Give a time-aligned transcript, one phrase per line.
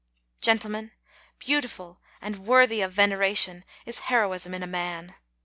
[0.41, 0.93] "Gentlemen,
[1.37, 5.13] beautiful, and worthy of veneration is heroism in a man!